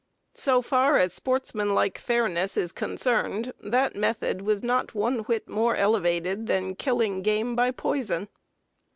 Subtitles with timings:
[0.33, 6.47] So far as sportsmanlike fairness is concerned, that method was not one whit more elevated
[6.47, 8.27] than killing game by poison.